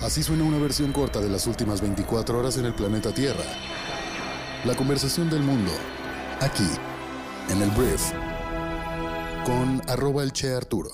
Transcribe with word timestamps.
Así 0.00 0.22
suena 0.22 0.44
una 0.44 0.58
versión 0.58 0.92
corta 0.92 1.20
de 1.20 1.28
las 1.28 1.46
últimas 1.46 1.80
24 1.80 2.38
horas 2.38 2.58
en 2.58 2.66
el 2.66 2.74
planeta 2.74 3.12
Tierra. 3.12 3.44
La 4.64 4.74
conversación 4.74 5.30
del 5.30 5.42
mundo, 5.42 5.70
aquí, 6.40 6.68
en 7.48 7.62
el 7.62 7.70
Brief, 7.70 8.12
con 9.44 9.80
arroba 9.88 10.22
el 10.22 10.32
Che 10.32 10.52
Arturo. 10.52 10.90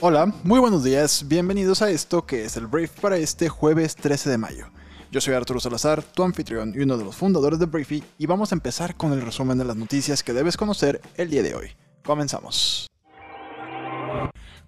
Hola, 0.00 0.32
muy 0.42 0.60
buenos 0.60 0.84
días, 0.84 1.26
bienvenidos 1.26 1.80
a 1.80 1.90
esto 1.90 2.26
que 2.26 2.44
es 2.44 2.56
el 2.56 2.66
Brief 2.66 3.00
para 3.00 3.16
este 3.16 3.48
jueves 3.48 3.96
13 3.96 4.30
de 4.30 4.38
mayo. 4.38 4.66
Yo 5.10 5.20
soy 5.20 5.34
Arturo 5.34 5.60
Salazar, 5.60 6.02
tu 6.02 6.22
anfitrión 6.22 6.74
y 6.74 6.80
uno 6.80 6.98
de 6.98 7.04
los 7.04 7.16
fundadores 7.16 7.58
de 7.58 7.66
Briefy, 7.66 8.04
y 8.18 8.26
vamos 8.26 8.52
a 8.52 8.56
empezar 8.56 8.96
con 8.96 9.12
el 9.12 9.22
resumen 9.22 9.56
de 9.56 9.64
las 9.64 9.76
noticias 9.76 10.22
que 10.22 10.34
debes 10.34 10.56
conocer 10.56 11.00
el 11.16 11.30
día 11.30 11.42
de 11.42 11.54
hoy. 11.54 11.85
Comenzamos. 12.06 12.86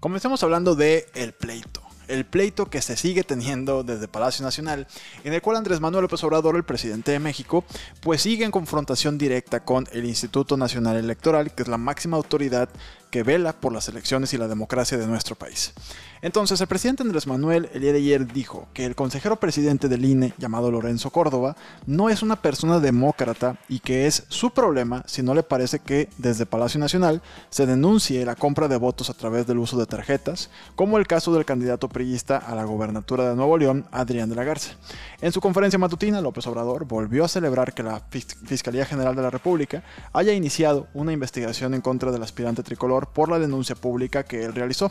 Comencemos 0.00 0.42
hablando 0.42 0.74
de 0.74 1.06
el 1.14 1.32
pleito 1.32 1.88
el 2.08 2.24
pleito 2.24 2.66
que 2.66 2.82
se 2.82 2.96
sigue 2.96 3.22
teniendo 3.22 3.84
desde 3.84 4.08
Palacio 4.08 4.44
Nacional, 4.44 4.86
en 5.24 5.34
el 5.34 5.42
cual 5.42 5.58
Andrés 5.58 5.80
Manuel 5.80 6.02
López 6.02 6.24
Obrador, 6.24 6.56
el 6.56 6.64
presidente 6.64 7.12
de 7.12 7.18
México, 7.18 7.64
pues 8.00 8.22
sigue 8.22 8.44
en 8.44 8.50
confrontación 8.50 9.18
directa 9.18 9.60
con 9.60 9.86
el 9.92 10.06
Instituto 10.06 10.56
Nacional 10.56 10.96
Electoral, 10.96 11.54
que 11.54 11.62
es 11.62 11.68
la 11.68 11.78
máxima 11.78 12.16
autoridad 12.16 12.68
que 13.10 13.22
vela 13.22 13.52
por 13.52 13.72
las 13.72 13.88
elecciones 13.88 14.32
y 14.34 14.38
la 14.38 14.48
democracia 14.48 14.98
de 14.98 15.06
nuestro 15.06 15.34
país. 15.34 15.72
Entonces, 16.20 16.60
el 16.60 16.66
presidente 16.66 17.04
Andrés 17.04 17.28
Manuel 17.28 17.68
el 17.72 17.80
día 17.80 17.92
de 17.92 17.98
ayer 17.98 18.32
dijo 18.32 18.66
que 18.74 18.84
el 18.84 18.96
consejero 18.96 19.36
presidente 19.36 19.88
del 19.88 20.04
INE, 20.04 20.34
llamado 20.36 20.70
Lorenzo 20.70 21.10
Córdoba, 21.10 21.56
no 21.86 22.10
es 22.10 22.22
una 22.22 22.36
persona 22.42 22.80
demócrata 22.80 23.56
y 23.68 23.78
que 23.78 24.06
es 24.06 24.24
su 24.28 24.50
problema 24.50 25.04
si 25.06 25.22
no 25.22 25.32
le 25.34 25.44
parece 25.44 25.78
que 25.78 26.08
desde 26.18 26.44
Palacio 26.44 26.80
Nacional 26.80 27.22
se 27.50 27.66
denuncie 27.66 28.24
la 28.24 28.34
compra 28.34 28.66
de 28.66 28.76
votos 28.76 29.10
a 29.10 29.14
través 29.14 29.46
del 29.46 29.58
uso 29.58 29.78
de 29.78 29.86
tarjetas, 29.86 30.50
como 30.74 30.98
el 30.98 31.06
caso 31.06 31.32
del 31.32 31.44
candidato 31.44 31.88
priista 31.88 32.38
a 32.38 32.56
la 32.56 32.64
gobernatura 32.64 33.28
de 33.28 33.36
Nuevo 33.36 33.56
León, 33.56 33.86
Adrián 33.92 34.28
de 34.28 34.34
la 34.34 34.44
Garza. 34.44 34.72
En 35.20 35.30
su 35.30 35.40
conferencia 35.40 35.78
matutina, 35.78 36.20
López 36.20 36.46
Obrador 36.48 36.84
volvió 36.84 37.24
a 37.24 37.28
celebrar 37.28 37.72
que 37.74 37.84
la 37.84 38.02
Fiscalía 38.44 38.86
General 38.86 39.14
de 39.14 39.22
la 39.22 39.30
República 39.30 39.84
haya 40.12 40.32
iniciado 40.32 40.88
una 40.94 41.12
investigación 41.12 41.74
en 41.74 41.80
contra 41.80 42.10
del 42.10 42.22
aspirante 42.22 42.64
tricolor 42.64 42.97
por 43.06 43.30
la 43.30 43.38
denuncia 43.38 43.76
pública 43.76 44.24
que 44.24 44.44
él 44.44 44.52
realizó. 44.52 44.90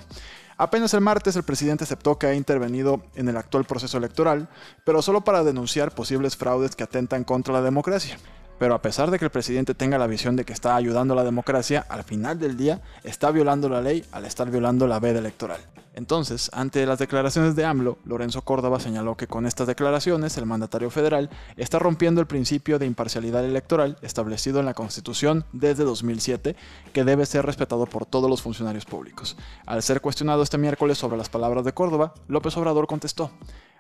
Apenas 0.58 0.94
el 0.96 1.02
martes 1.02 1.36
el 1.36 1.44
presidente 1.44 1.84
aceptó 1.84 2.18
que 2.18 2.26
ha 2.26 2.34
intervenido 2.34 3.04
en 3.16 3.30
el 3.30 3.38
actual 3.38 3.66
proceso 3.66 3.98
electoral, 3.98 4.50
pero 4.84 5.04
solo 5.04 5.22
para 5.22 5.44
denunciar 5.44 5.94
posibles 5.94 6.36
fraudes 6.36 6.76
que 6.76 6.84
atentan 6.84 7.24
contra 7.24 7.54
la 7.54 7.62
democracia. 7.62 8.18
Pero 8.60 8.74
a 8.74 8.82
pesar 8.82 9.12
de 9.12 9.20
que 9.20 9.26
el 9.26 9.32
presidente 9.32 9.76
tenga 9.76 9.98
la 9.98 10.08
visión 10.08 10.36
de 10.36 10.46
que 10.46 10.54
está 10.54 10.76
ayudando 10.76 11.14
a 11.14 11.18
la 11.18 11.24
democracia, 11.24 11.86
al 11.90 12.04
final 12.04 12.40
del 12.40 12.58
día 12.58 12.82
está 13.04 13.32
violando 13.32 13.70
la 13.70 13.82
ley 13.82 14.04
al 14.12 14.26
estar 14.26 14.50
violando 14.50 14.88
la 14.88 15.00
veda 15.00 15.20
electoral. 15.20 15.60
Entonces, 15.98 16.52
ante 16.54 16.86
las 16.86 17.00
declaraciones 17.00 17.56
de 17.56 17.66
AMLO, 17.66 17.98
Lorenzo 18.06 18.44
Córdoba 18.44 18.80
señaló 18.80 19.18
que 19.18 19.26
con 19.26 19.48
estas 19.48 19.66
declaraciones 19.66 20.38
el 20.38 20.46
mandatario 20.46 20.92
federal 20.92 21.32
está 21.56 21.80
rompiendo 21.80 22.22
el 22.22 22.28
principio 22.28 22.78
de 22.78 22.86
imparcialidad 22.86 23.44
electoral 23.44 23.98
establecido 24.04 24.60
en 24.60 24.68
la 24.68 24.76
Constitución 24.76 25.44
desde 25.54 25.86
2007, 25.86 26.56
que 26.94 27.04
debe 27.04 27.26
ser 27.26 27.48
respetado 27.48 27.88
por 27.88 28.06
todos 28.06 28.30
los 28.30 28.44
funcionarios 28.44 28.86
públicos. 28.86 29.38
Al 29.66 29.82
ser 29.82 30.00
cuestionado 30.00 30.44
este 30.44 30.60
miércoles 30.60 31.00
sobre 31.00 31.18
las 31.18 31.30
palabras 31.30 31.66
de 31.66 31.74
Córdoba, 31.74 32.14
López 32.28 32.56
Obrador 32.58 32.86
contestó, 32.86 33.32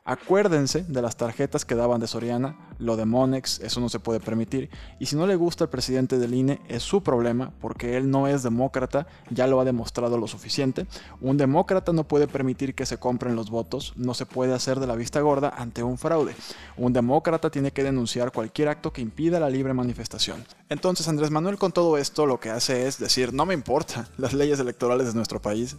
Acuérdense 0.09 0.85
de 0.87 1.01
las 1.01 1.17
tarjetas 1.17 1.65
que 1.65 1.75
daban 1.75 1.99
de 1.99 2.07
Soriana, 2.07 2.55
lo 2.79 2.95
de 2.95 3.03
Monex, 3.03 3.59
eso 3.59 3.81
no 3.81 3.89
se 3.89 3.99
puede 3.99 4.21
permitir. 4.21 4.69
Y 4.99 5.07
si 5.07 5.17
no 5.17 5.27
le 5.27 5.35
gusta 5.35 5.65
al 5.65 5.69
presidente 5.69 6.17
del 6.17 6.33
INE, 6.33 6.61
es 6.69 6.81
su 6.81 7.03
problema, 7.03 7.51
porque 7.59 7.97
él 7.97 8.09
no 8.09 8.25
es 8.25 8.41
demócrata, 8.41 9.05
ya 9.29 9.47
lo 9.47 9.59
ha 9.59 9.65
demostrado 9.65 10.17
lo 10.17 10.25
suficiente. 10.27 10.87
Un 11.19 11.35
demócrata 11.35 11.91
no 11.91 12.05
puede 12.05 12.29
permitir 12.29 12.73
que 12.73 12.85
se 12.85 12.97
compren 12.97 13.35
los 13.35 13.49
votos, 13.49 13.95
no 13.97 14.13
se 14.13 14.25
puede 14.25 14.53
hacer 14.53 14.79
de 14.79 14.87
la 14.87 14.95
vista 14.95 15.19
gorda 15.19 15.49
ante 15.49 15.83
un 15.83 15.97
fraude. 15.97 16.33
Un 16.77 16.93
demócrata 16.93 17.49
tiene 17.49 17.71
que 17.71 17.83
denunciar 17.83 18.31
cualquier 18.31 18.69
acto 18.69 18.93
que 18.93 19.01
impida 19.01 19.41
la 19.41 19.49
libre 19.49 19.73
manifestación. 19.73 20.45
Entonces 20.69 21.09
Andrés 21.09 21.31
Manuel 21.31 21.57
con 21.57 21.73
todo 21.73 21.97
esto 21.97 22.25
lo 22.25 22.39
que 22.39 22.49
hace 22.49 22.87
es 22.87 22.97
decir, 22.97 23.33
no 23.33 23.45
me 23.45 23.53
importa 23.53 24.07
las 24.15 24.31
leyes 24.31 24.61
electorales 24.61 25.07
de 25.07 25.15
nuestro 25.15 25.41
país, 25.41 25.75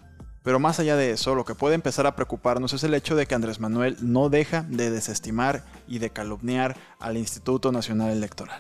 pero 0.48 0.59
más 0.59 0.81
allá 0.81 0.97
de 0.97 1.10
eso, 1.10 1.34
lo 1.34 1.44
que 1.44 1.54
puede 1.54 1.75
empezar 1.75 2.06
a 2.06 2.16
preocuparnos 2.16 2.72
es 2.72 2.82
el 2.82 2.94
hecho 2.94 3.14
de 3.14 3.26
que 3.26 3.34
Andrés 3.34 3.60
Manuel 3.60 3.98
no 4.00 4.31
deja 4.31 4.62
de 4.62 4.91
desestimar 4.91 5.62
y 5.86 5.98
de 5.98 6.09
calumniar 6.09 6.75
al 6.98 7.19
Instituto 7.19 7.70
Nacional 7.70 8.12
Electoral. 8.12 8.58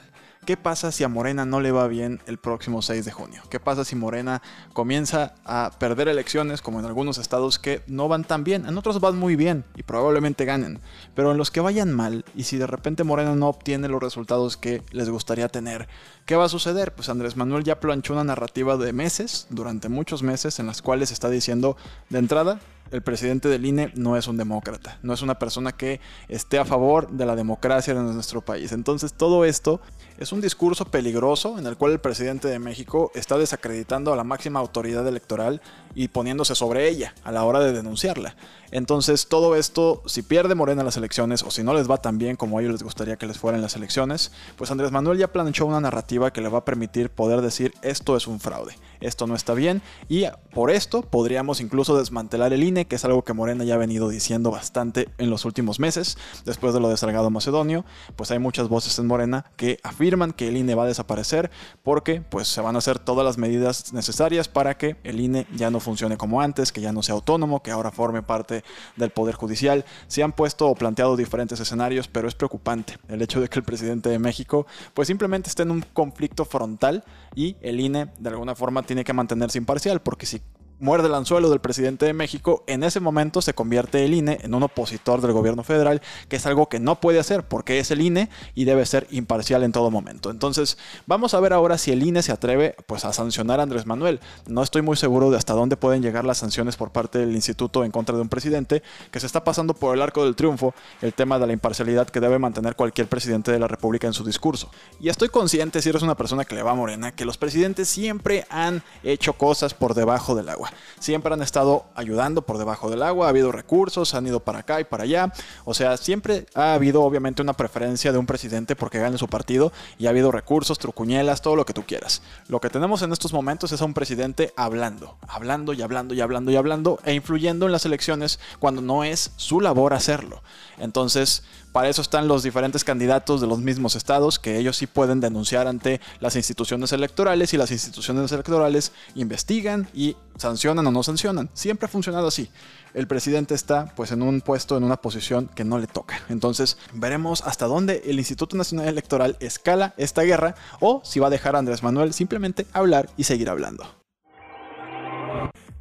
¿Qué 0.48 0.56
pasa 0.56 0.92
si 0.92 1.04
a 1.04 1.08
Morena 1.08 1.44
no 1.44 1.60
le 1.60 1.72
va 1.72 1.86
bien 1.88 2.22
el 2.24 2.38
próximo 2.38 2.80
6 2.80 3.04
de 3.04 3.12
junio? 3.12 3.42
¿Qué 3.50 3.60
pasa 3.60 3.84
si 3.84 3.96
Morena 3.96 4.40
comienza 4.72 5.34
a 5.44 5.72
perder 5.78 6.08
elecciones 6.08 6.62
como 6.62 6.80
en 6.80 6.86
algunos 6.86 7.18
estados 7.18 7.58
que 7.58 7.82
no 7.86 8.08
van 8.08 8.24
tan 8.24 8.44
bien? 8.44 8.64
En 8.64 8.78
otros 8.78 8.98
van 8.98 9.18
muy 9.18 9.36
bien 9.36 9.66
y 9.76 9.82
probablemente 9.82 10.46
ganen. 10.46 10.80
Pero 11.14 11.32
en 11.32 11.36
los 11.36 11.50
que 11.50 11.60
vayan 11.60 11.92
mal 11.92 12.24
y 12.34 12.44
si 12.44 12.56
de 12.56 12.66
repente 12.66 13.04
Morena 13.04 13.34
no 13.34 13.46
obtiene 13.46 13.88
los 13.88 14.02
resultados 14.02 14.56
que 14.56 14.82
les 14.90 15.10
gustaría 15.10 15.50
tener, 15.50 15.86
¿qué 16.24 16.34
va 16.34 16.46
a 16.46 16.48
suceder? 16.48 16.94
Pues 16.94 17.10
Andrés 17.10 17.36
Manuel 17.36 17.62
ya 17.62 17.78
planchó 17.78 18.14
una 18.14 18.24
narrativa 18.24 18.78
de 18.78 18.94
meses, 18.94 19.48
durante 19.50 19.90
muchos 19.90 20.22
meses, 20.22 20.58
en 20.60 20.66
las 20.66 20.80
cuales 20.80 21.12
está 21.12 21.28
diciendo 21.28 21.76
de 22.08 22.20
entrada, 22.20 22.58
el 22.90 23.02
presidente 23.02 23.48
del 23.48 23.66
INE 23.66 23.92
no 23.94 24.16
es 24.16 24.28
un 24.28 24.36
demócrata, 24.36 24.98
no 25.02 25.12
es 25.12 25.22
una 25.22 25.38
persona 25.38 25.72
que 25.72 26.00
esté 26.28 26.58
a 26.58 26.64
favor 26.64 27.08
de 27.10 27.26
la 27.26 27.36
democracia 27.36 27.94
de 27.94 28.00
nuestro 28.00 28.40
país. 28.40 28.72
Entonces 28.72 29.12
todo 29.12 29.44
esto 29.44 29.80
es 30.18 30.32
un 30.32 30.40
discurso 30.40 30.84
peligroso 30.86 31.58
en 31.58 31.66
el 31.66 31.76
cual 31.76 31.92
el 31.92 32.00
presidente 32.00 32.48
de 32.48 32.58
México 32.58 33.12
está 33.14 33.38
desacreditando 33.38 34.12
a 34.12 34.16
la 34.16 34.24
máxima 34.24 34.58
autoridad 34.58 35.06
electoral 35.06 35.60
y 35.94 36.08
poniéndose 36.08 36.54
sobre 36.54 36.88
ella 36.88 37.14
a 37.24 37.32
la 37.32 37.44
hora 37.44 37.60
de 37.60 37.72
denunciarla. 37.72 38.34
Entonces 38.70 39.28
todo 39.28 39.56
esto, 39.56 40.02
si 40.06 40.22
pierde 40.22 40.54
Morena 40.54 40.82
las 40.82 40.96
elecciones 40.96 41.42
o 41.42 41.50
si 41.50 41.62
no 41.62 41.74
les 41.74 41.90
va 41.90 41.98
tan 41.98 42.18
bien 42.18 42.36
como 42.36 42.58
a 42.58 42.60
ellos 42.60 42.72
les 42.72 42.82
gustaría 42.82 43.16
que 43.16 43.26
les 43.26 43.38
fueran 43.38 43.62
las 43.62 43.76
elecciones, 43.76 44.32
pues 44.56 44.70
Andrés 44.70 44.90
Manuel 44.90 45.18
ya 45.18 45.32
planchó 45.32 45.66
una 45.66 45.80
narrativa 45.80 46.32
que 46.32 46.40
le 46.40 46.48
va 46.48 46.58
a 46.58 46.64
permitir 46.64 47.10
poder 47.10 47.40
decir 47.40 47.72
esto 47.82 48.16
es 48.16 48.26
un 48.26 48.40
fraude, 48.40 48.74
esto 49.00 49.26
no 49.26 49.34
está 49.34 49.54
bien 49.54 49.82
y 50.08 50.24
por 50.52 50.70
esto 50.70 51.02
podríamos 51.02 51.60
incluso 51.60 51.96
desmantelar 51.96 52.52
el 52.52 52.62
INE, 52.62 52.86
que 52.86 52.96
es 52.96 53.04
algo 53.04 53.24
que 53.24 53.32
Morena 53.32 53.64
ya 53.64 53.74
ha 53.74 53.78
venido 53.78 54.08
diciendo 54.08 54.50
bastante 54.50 55.08
en 55.18 55.30
los 55.30 55.44
últimos 55.44 55.80
meses, 55.80 56.18
después 56.44 56.74
de 56.74 56.80
lo 56.80 56.88
de 56.88 56.96
Salgado 56.96 57.30
Macedonio, 57.30 57.84
pues 58.16 58.30
hay 58.30 58.38
muchas 58.38 58.68
voces 58.68 58.98
en 58.98 59.06
Morena 59.06 59.44
que 59.56 59.78
afirman 59.82 60.32
que 60.32 60.48
el 60.48 60.56
INE 60.56 60.74
va 60.74 60.84
a 60.84 60.86
desaparecer 60.86 61.50
porque 61.82 62.20
pues 62.20 62.48
se 62.48 62.60
van 62.60 62.74
a 62.74 62.78
hacer 62.78 62.98
todas 62.98 63.24
las 63.24 63.38
medidas 63.38 63.92
necesarias 63.92 64.48
para 64.48 64.76
que 64.76 64.96
el 65.04 65.20
INE 65.20 65.46
ya 65.54 65.70
no 65.70 65.80
funcione 65.80 66.16
como 66.16 66.40
antes, 66.40 66.72
que 66.72 66.80
ya 66.80 66.92
no 66.92 67.02
sea 67.02 67.14
autónomo, 67.14 67.62
que 67.62 67.70
ahora 67.70 67.90
forme 67.90 68.22
parte 68.22 68.64
del 68.96 69.10
Poder 69.10 69.34
Judicial. 69.34 69.84
Se 70.06 70.22
han 70.22 70.32
puesto 70.32 70.68
o 70.68 70.74
planteado 70.74 71.16
diferentes 71.16 71.60
escenarios, 71.60 72.08
pero 72.08 72.28
es 72.28 72.34
preocupante 72.34 72.98
el 73.08 73.22
hecho 73.22 73.40
de 73.40 73.48
que 73.48 73.58
el 73.58 73.64
presidente 73.64 74.08
de 74.08 74.18
México 74.18 74.66
pues 74.94 75.08
simplemente 75.08 75.48
esté 75.48 75.62
en 75.62 75.70
un 75.70 75.84
conflicto 75.92 76.44
frontal 76.44 77.04
y 77.34 77.56
el 77.60 77.80
INE 77.80 78.08
de 78.18 78.28
alguna 78.28 78.54
forma 78.54 78.80
tiene 78.88 79.04
que 79.04 79.12
mantenerse 79.12 79.58
imparcial, 79.58 80.00
porque 80.00 80.26
si 80.26 80.40
muerde 80.80 81.08
el 81.08 81.14
anzuelo 81.14 81.50
del 81.50 81.60
presidente 81.60 82.06
de 82.06 82.12
México, 82.12 82.64
en 82.66 82.82
ese 82.82 83.00
momento 83.00 83.42
se 83.42 83.54
convierte 83.54 84.04
el 84.04 84.14
INE 84.14 84.38
en 84.42 84.54
un 84.54 84.62
opositor 84.62 85.20
del 85.20 85.32
gobierno 85.32 85.64
federal, 85.64 86.02
que 86.28 86.36
es 86.36 86.46
algo 86.46 86.68
que 86.68 86.80
no 86.80 87.00
puede 87.00 87.18
hacer 87.18 87.42
porque 87.44 87.78
es 87.78 87.90
el 87.90 88.00
INE 88.00 88.28
y 88.54 88.64
debe 88.64 88.86
ser 88.86 89.06
imparcial 89.10 89.62
en 89.62 89.72
todo 89.72 89.90
momento. 89.90 90.30
Entonces, 90.30 90.78
vamos 91.06 91.34
a 91.34 91.40
ver 91.40 91.52
ahora 91.52 91.78
si 91.78 91.90
el 91.90 92.02
INE 92.02 92.22
se 92.22 92.32
atreve 92.32 92.76
pues 92.86 93.04
a 93.04 93.12
sancionar 93.12 93.60
a 93.60 93.64
Andrés 93.64 93.86
Manuel. 93.86 94.20
No 94.46 94.62
estoy 94.62 94.82
muy 94.82 94.96
seguro 94.96 95.30
de 95.30 95.36
hasta 95.36 95.54
dónde 95.54 95.76
pueden 95.76 96.02
llegar 96.02 96.24
las 96.24 96.38
sanciones 96.38 96.76
por 96.76 96.90
parte 96.90 97.18
del 97.18 97.34
instituto 97.34 97.84
en 97.84 97.90
contra 97.90 98.14
de 98.14 98.22
un 98.22 98.28
presidente 98.28 98.82
que 99.10 99.20
se 99.20 99.26
está 99.26 99.44
pasando 99.44 99.74
por 99.74 99.94
el 99.94 100.02
arco 100.02 100.24
del 100.24 100.36
triunfo 100.36 100.74
el 101.02 101.12
tema 101.12 101.38
de 101.38 101.46
la 101.46 101.52
imparcialidad 101.52 102.08
que 102.08 102.20
debe 102.20 102.38
mantener 102.38 102.76
cualquier 102.76 103.08
presidente 103.08 103.52
de 103.52 103.58
la 103.58 103.68
República 103.68 104.06
en 104.06 104.12
su 104.12 104.24
discurso. 104.24 104.70
Y 105.00 105.08
estoy 105.08 105.28
consciente, 105.28 105.82
si 105.82 105.88
eres 105.88 106.02
una 106.02 106.16
persona 106.16 106.44
que 106.44 106.54
le 106.54 106.62
va 106.62 106.74
Morena, 106.74 107.12
que 107.12 107.24
los 107.24 107.38
presidentes 107.38 107.88
siempre 107.88 108.46
han 108.50 108.82
hecho 109.02 109.32
cosas 109.32 109.74
por 109.74 109.94
debajo 109.94 110.34
del 110.34 110.48
agua. 110.48 110.67
Siempre 110.98 111.32
han 111.32 111.42
estado 111.42 111.84
ayudando 111.94 112.42
por 112.42 112.58
debajo 112.58 112.90
del 112.90 113.02
agua, 113.02 113.26
ha 113.26 113.30
habido 113.30 113.52
recursos, 113.52 114.14
han 114.14 114.26
ido 114.26 114.40
para 114.40 114.60
acá 114.60 114.80
y 114.80 114.84
para 114.84 115.04
allá. 115.04 115.32
O 115.64 115.74
sea, 115.74 115.96
siempre 115.96 116.46
ha 116.54 116.74
habido 116.74 117.02
obviamente 117.02 117.42
una 117.42 117.52
preferencia 117.52 118.12
de 118.12 118.18
un 118.18 118.26
presidente 118.26 118.76
porque 118.76 118.98
gane 118.98 119.18
su 119.18 119.28
partido 119.28 119.72
y 119.98 120.06
ha 120.06 120.10
habido 120.10 120.32
recursos, 120.32 120.78
trucuñelas, 120.78 121.42
todo 121.42 121.56
lo 121.56 121.64
que 121.64 121.72
tú 121.72 121.84
quieras. 121.84 122.22
Lo 122.48 122.60
que 122.60 122.70
tenemos 122.70 123.02
en 123.02 123.12
estos 123.12 123.32
momentos 123.32 123.72
es 123.72 123.80
a 123.80 123.84
un 123.84 123.94
presidente 123.94 124.52
hablando, 124.56 125.16
hablando 125.26 125.72
y 125.72 125.82
hablando 125.82 126.14
y 126.14 126.20
hablando 126.20 126.50
y 126.50 126.56
hablando 126.56 126.98
e 127.04 127.14
influyendo 127.14 127.66
en 127.66 127.72
las 127.72 127.86
elecciones 127.86 128.38
cuando 128.58 128.82
no 128.82 129.04
es 129.04 129.32
su 129.36 129.60
labor 129.60 129.94
hacerlo. 129.94 130.42
Entonces, 130.78 131.42
para 131.72 131.88
eso 131.88 132.02
están 132.02 132.28
los 132.28 132.42
diferentes 132.42 132.82
candidatos 132.82 133.40
de 133.40 133.46
los 133.46 133.58
mismos 133.58 133.94
estados, 133.94 134.38
que 134.38 134.58
ellos 134.58 134.76
sí 134.76 134.86
pueden 134.86 135.20
denunciar 135.20 135.66
ante 135.66 136.00
las 136.20 136.36
instituciones 136.36 136.92
electorales 136.92 137.52
y 137.52 137.56
las 137.56 137.70
instituciones 137.70 138.32
electorales 138.32 138.92
investigan 139.14 139.88
y 139.92 140.16
sancionan 140.58 140.88
o 140.88 140.90
no 140.90 141.04
sancionan. 141.04 141.50
Siempre 141.54 141.86
ha 141.86 141.88
funcionado 141.88 142.26
así. 142.26 142.50
El 142.92 143.06
presidente 143.06 143.54
está 143.54 143.94
pues 143.94 144.10
en 144.10 144.22
un 144.22 144.40
puesto, 144.40 144.76
en 144.76 144.82
una 144.82 144.96
posición 144.96 145.48
que 145.54 145.64
no 145.64 145.78
le 145.78 145.86
toca. 145.86 146.20
Entonces 146.28 146.78
veremos 146.92 147.42
hasta 147.42 147.66
dónde 147.66 148.02
el 148.06 148.18
Instituto 148.18 148.56
Nacional 148.56 148.88
Electoral 148.88 149.36
escala 149.38 149.94
esta 149.96 150.22
guerra 150.22 150.56
o 150.80 151.00
si 151.04 151.20
va 151.20 151.28
a 151.28 151.30
dejar 151.30 151.54
a 151.54 151.60
Andrés 151.60 151.84
Manuel 151.84 152.12
simplemente 152.12 152.66
hablar 152.72 153.08
y 153.16 153.22
seguir 153.22 153.48
hablando. 153.50 153.84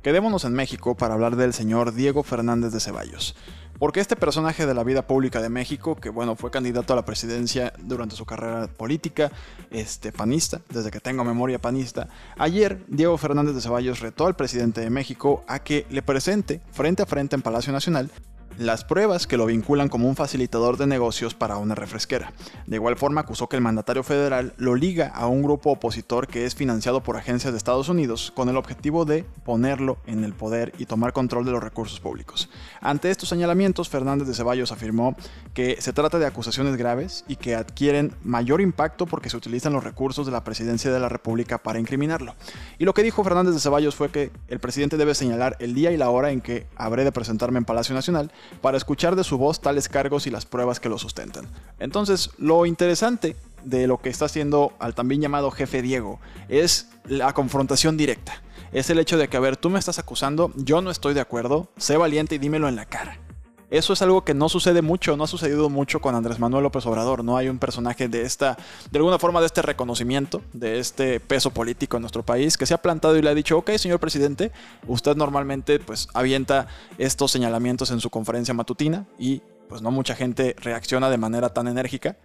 Quedémonos 0.03 0.45
en 0.45 0.53
México 0.53 0.95
para 0.95 1.15
hablar 1.15 1.37
del 1.37 1.53
señor 1.53 1.93
Diego 1.93 2.21
Fernández 2.21 2.71
de 2.71 2.79
Ceballos. 2.79 3.35
Porque 3.79 3.99
este 3.99 4.15
personaje 4.15 4.65
de 4.65 4.73
la 4.73 4.83
vida 4.83 5.05
pública 5.05 5.41
de 5.41 5.49
México, 5.49 5.95
que 5.95 6.09
bueno, 6.09 6.35
fue 6.35 6.49
candidato 6.49 6.93
a 6.93 6.95
la 6.95 7.05
presidencia 7.05 7.73
durante 7.79 8.15
su 8.15 8.25
carrera 8.25 8.67
política, 8.67 9.31
este, 9.69 10.11
panista, 10.11 10.61
desde 10.69 10.89
que 10.89 10.99
tengo 10.99 11.23
memoria 11.23 11.59
panista, 11.59 12.07
ayer 12.37 12.83
Diego 12.87 13.17
Fernández 13.17 13.55
de 13.55 13.61
Ceballos 13.61 13.99
retó 13.99 14.25
al 14.25 14.35
presidente 14.35 14.81
de 14.81 14.89
México 14.89 15.43
a 15.47 15.59
que 15.59 15.85
le 15.89 16.01
presente 16.01 16.61
frente 16.71 17.03
a 17.03 17.05
frente 17.05 17.35
en 17.35 17.41
Palacio 17.41 17.71
Nacional 17.71 18.09
las 18.59 18.83
pruebas 18.83 19.27
que 19.27 19.37
lo 19.37 19.45
vinculan 19.45 19.89
como 19.89 20.07
un 20.07 20.15
facilitador 20.15 20.77
de 20.77 20.87
negocios 20.87 21.33
para 21.33 21.57
una 21.57 21.75
refresquera. 21.75 22.33
De 22.65 22.77
igual 22.77 22.97
forma 22.97 23.21
acusó 23.21 23.47
que 23.47 23.55
el 23.55 23.61
mandatario 23.61 24.03
federal 24.03 24.53
lo 24.57 24.75
liga 24.75 25.11
a 25.13 25.27
un 25.27 25.43
grupo 25.43 25.71
opositor 25.71 26.27
que 26.27 26.45
es 26.45 26.55
financiado 26.55 27.03
por 27.03 27.17
agencias 27.17 27.53
de 27.53 27.57
Estados 27.57 27.89
Unidos 27.89 28.31
con 28.35 28.49
el 28.49 28.57
objetivo 28.57 29.05
de 29.05 29.25
ponerlo 29.45 29.97
en 30.05 30.23
el 30.23 30.33
poder 30.33 30.73
y 30.77 30.85
tomar 30.85 31.13
control 31.13 31.45
de 31.45 31.51
los 31.51 31.63
recursos 31.63 31.99
públicos. 31.99 32.49
Ante 32.81 33.11
estos 33.11 33.29
señalamientos, 33.29 33.89
Fernández 33.89 34.27
de 34.27 34.33
Ceballos 34.33 34.71
afirmó 34.71 35.15
que 35.53 35.77
se 35.79 35.93
trata 35.93 36.19
de 36.19 36.25
acusaciones 36.25 36.77
graves 36.77 37.25
y 37.27 37.35
que 37.35 37.55
adquieren 37.55 38.15
mayor 38.23 38.61
impacto 38.61 39.05
porque 39.05 39.29
se 39.29 39.37
utilizan 39.37 39.73
los 39.73 39.83
recursos 39.83 40.25
de 40.25 40.31
la 40.31 40.43
presidencia 40.43 40.91
de 40.91 40.99
la 40.99 41.09
República 41.09 41.57
para 41.57 41.79
incriminarlo. 41.79 42.35
Y 42.79 42.85
lo 42.85 42.93
que 42.93 43.03
dijo 43.03 43.23
Fernández 43.23 43.53
de 43.53 43.59
Ceballos 43.59 43.95
fue 43.95 44.09
que 44.09 44.31
el 44.47 44.59
presidente 44.59 44.97
debe 44.97 45.15
señalar 45.15 45.55
el 45.59 45.73
día 45.73 45.91
y 45.91 45.97
la 45.97 46.09
hora 46.09 46.31
en 46.31 46.41
que 46.41 46.67
habré 46.75 47.03
de 47.03 47.11
presentarme 47.11 47.59
en 47.59 47.65
Palacio 47.65 47.93
Nacional 47.93 48.31
para 48.61 48.77
escuchar 48.77 49.15
de 49.15 49.23
su 49.23 49.37
voz 49.37 49.61
tales 49.61 49.89
cargos 49.89 50.27
y 50.27 50.31
las 50.31 50.45
pruebas 50.45 50.79
que 50.79 50.89
lo 50.89 50.97
sustentan. 50.97 51.47
Entonces, 51.79 52.31
lo 52.37 52.65
interesante 52.65 53.35
de 53.63 53.87
lo 53.87 53.97
que 53.99 54.09
está 54.09 54.25
haciendo 54.25 54.73
al 54.79 54.95
también 54.95 55.21
llamado 55.21 55.51
jefe 55.51 55.81
Diego 55.81 56.19
es 56.49 56.89
la 57.05 57.33
confrontación 57.33 57.97
directa. 57.97 58.41
Es 58.71 58.89
el 58.89 58.99
hecho 58.99 59.17
de 59.17 59.27
que, 59.27 59.37
a 59.37 59.41
ver, 59.41 59.57
tú 59.57 59.69
me 59.69 59.79
estás 59.79 59.99
acusando, 59.99 60.51
yo 60.55 60.81
no 60.81 60.91
estoy 60.91 61.13
de 61.13 61.21
acuerdo, 61.21 61.69
sé 61.77 61.97
valiente 61.97 62.35
y 62.35 62.37
dímelo 62.37 62.67
en 62.67 62.75
la 62.75 62.85
cara. 62.85 63.19
Eso 63.69 63.91
es 63.91 64.01
algo 64.01 64.23
que 64.23 64.33
no 64.33 64.47
sucede 64.47 64.81
mucho, 64.81 65.17
no 65.17 65.25
ha 65.25 65.27
sucedido 65.27 65.69
mucho 65.69 65.99
con 65.99 66.15
Andrés 66.15 66.39
Manuel 66.39 66.63
López 66.63 66.85
Obrador. 66.85 67.25
No 67.25 67.35
hay 67.35 67.49
un 67.49 67.59
personaje 67.59 68.07
de 68.07 68.21
esta, 68.21 68.57
de 68.91 68.97
alguna 68.97 69.19
forma, 69.19 69.41
de 69.41 69.45
este 69.45 69.61
reconocimiento, 69.61 70.41
de 70.53 70.79
este 70.79 71.19
peso 71.19 71.51
político 71.51 71.97
en 71.97 72.01
nuestro 72.01 72.23
país, 72.23 72.57
que 72.57 72.65
se 72.65 72.73
ha 72.73 72.81
plantado 72.81 73.17
y 73.17 73.21
le 73.21 73.29
ha 73.29 73.35
dicho, 73.35 73.57
ok, 73.57 73.71
señor 73.71 73.99
presidente, 73.99 74.53
usted 74.87 75.17
normalmente 75.17 75.79
pues 75.79 76.07
avienta 76.13 76.67
estos 76.97 77.31
señalamientos 77.31 77.91
en 77.91 77.99
su 77.99 78.09
conferencia 78.09 78.53
matutina 78.53 79.05
y 79.19 79.41
pues 79.67 79.81
no 79.81 79.91
mucha 79.91 80.15
gente 80.15 80.55
reacciona 80.59 81.09
de 81.09 81.17
manera 81.17 81.49
tan 81.49 81.67
enérgica. 81.67 82.17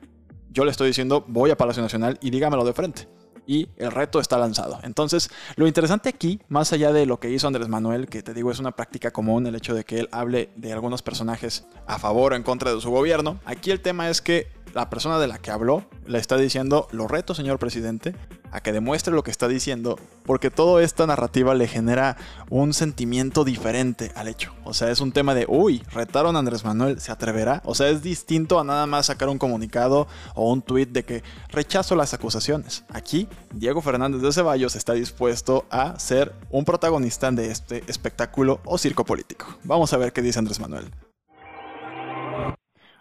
Yo 0.51 0.65
le 0.65 0.71
estoy 0.71 0.87
diciendo, 0.89 1.25
voy 1.27 1.51
a 1.51 1.57
Palacio 1.57 1.83
Nacional 1.83 2.19
y 2.21 2.31
dígamelo 2.31 2.65
de 2.65 2.73
frente 2.73 3.09
y 3.47 3.69
el 3.77 3.91
reto 3.91 4.21
está 4.21 4.39
lanzado. 4.39 4.79
Entonces, 4.83 5.31
lo 5.57 5.67
interesante 5.67 6.09
aquí, 6.09 6.41
más 6.49 6.73
allá 6.73 6.93
de 6.93 7.07
lo 7.07 7.19
que 7.19 7.31
hizo 7.31 7.47
Andrés 7.47 7.69
Manuel, 7.69 8.09
que 8.09 8.23
te 8.23 8.35
digo 8.35 8.51
es 8.51 8.59
una 8.59 8.73
práctica 8.73 9.11
común, 9.11 9.47
el 9.47 9.55
hecho 9.55 9.75
de 9.75 9.85
que 9.85 10.01
él 10.01 10.09
hable 10.13 10.51
de 10.57 10.73
algunos 10.73 11.03
personajes 11.03 11.67
a 11.87 11.99
favor 11.99 12.33
o 12.33 12.37
en 12.37 12.43
contra 12.43 12.75
de 12.75 12.81
su 12.81 12.91
gobierno, 12.91 13.41
aquí 13.45 13.71
el 13.71 13.81
tema 13.81 14.09
es 14.11 14.21
que 14.23 14.49
la 14.73 14.91
persona 14.91 15.19
de 15.19 15.27
la 15.27 15.39
que 15.39 15.51
habló 15.51 15.85
le 16.07 16.19
está 16.19 16.37
diciendo, 16.37 16.89
lo 16.91 17.09
reto, 17.09 17.35
señor 17.35 17.59
presidente, 17.59 18.15
a 18.51 18.61
que 18.61 18.73
demuestre 18.73 19.15
lo 19.15 19.23
que 19.23 19.31
está 19.31 19.49
diciendo, 19.49 19.99
porque 20.25 20.51
toda 20.51 20.83
esta 20.83 21.07
narrativa 21.07 21.55
le 21.55 21.67
genera 21.67 22.17
un 22.51 22.75
sentimiento 22.75 23.45
diferente 23.45 24.13
al 24.15 24.29
hecho. 24.29 24.53
O 24.65 24.75
sea, 24.75 24.91
es 24.91 25.01
un 25.01 25.13
tema 25.13 25.35
de, 25.35 25.47
uy, 25.49 25.83
retaron 25.91 26.37
a 26.37 26.41
Andrés 26.41 26.65
Manuel, 26.65 27.01
¿se 27.01 27.13
atreverá? 27.13 27.63
O 27.65 27.75
sea, 27.75 27.89
es 27.89 28.03
distinto 28.03 28.61
a 28.61 28.65
nada 28.65 28.87
más 28.87 29.07
sacar 29.07 29.29
un 29.29 29.39
comunicado 29.39 30.07
o 30.35 30.53
un 30.53 30.61
tuit 30.61 30.91
de 30.91 31.05
que 31.05 31.23
rechazo 31.49 31.97
las 31.97 32.13
acusaciones. 32.15 32.85
Aquí, 32.91 33.27
Diego 33.53 33.81
Fernández 33.81 34.21
de 34.21 34.33
Ceballos 34.33 34.77
está 34.77 34.93
dispuesto 34.93 35.65
a 35.71 35.99
ser 35.99 36.35
un 36.51 36.65
protagonista 36.65 37.31
de 37.31 37.51
este 37.51 37.85
espectáculo 37.87 38.61
o 38.65 38.79
circo 38.79 39.05
político. 39.05 39.47
Vamos 39.65 39.93
a 39.93 39.97
ver 39.97 40.13
qué 40.13 40.23
dice 40.23 40.39
Andrés 40.39 40.61
Manuel. 40.61 40.91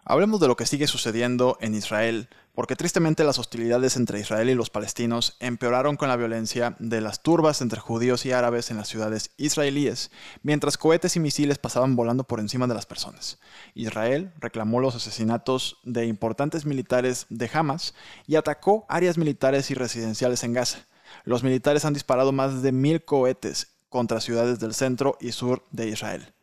Hablemos 0.03 0.39
de 0.39 0.47
lo 0.47 0.55
que 0.55 0.65
sigue 0.65 0.87
sucediendo 0.87 1.57
en 1.61 1.75
Israel, 1.75 2.27
porque 2.55 2.75
tristemente 2.75 3.23
las 3.23 3.37
hostilidades 3.37 3.95
entre 3.95 4.19
Israel 4.19 4.49
y 4.49 4.55
los 4.55 4.71
palestinos 4.71 5.37
empeoraron 5.39 5.95
con 5.95 6.09
la 6.09 6.15
violencia 6.15 6.75
de 6.79 7.01
las 7.01 7.21
turbas 7.21 7.61
entre 7.61 7.79
judíos 7.79 8.25
y 8.25 8.31
árabes 8.31 8.71
en 8.71 8.77
las 8.77 8.87
ciudades 8.87 9.29
israelíes, 9.37 10.09
mientras 10.41 10.79
cohetes 10.79 11.15
y 11.15 11.19
misiles 11.19 11.59
pasaban 11.59 11.95
volando 11.95 12.23
por 12.23 12.39
encima 12.39 12.65
de 12.65 12.73
las 12.73 12.87
personas. 12.87 13.37
Israel 13.75 14.33
reclamó 14.39 14.79
los 14.79 14.95
asesinatos 14.95 15.77
de 15.83 16.07
importantes 16.07 16.65
militares 16.65 17.27
de 17.29 17.49
Hamas 17.53 17.93
y 18.25 18.37
atacó 18.37 18.87
áreas 18.89 19.19
militares 19.19 19.69
y 19.69 19.75
residenciales 19.75 20.43
en 20.43 20.53
Gaza. 20.53 20.87
Los 21.25 21.43
militares 21.43 21.85
han 21.85 21.93
disparado 21.93 22.31
más 22.31 22.63
de 22.63 22.71
mil 22.71 23.05
cohetes 23.05 23.67
contra 23.89 24.19
ciudades 24.19 24.59
del 24.59 24.73
centro 24.73 25.17
y 25.21 25.31
sur 25.31 25.63
de 25.69 25.89
Israel. 25.89 26.33